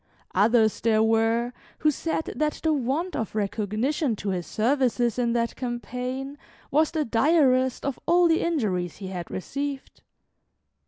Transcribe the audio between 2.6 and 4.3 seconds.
the want of recognition to